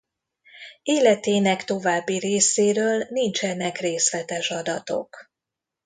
[0.83, 5.29] Életének további részéről nincsenek részletes adatok.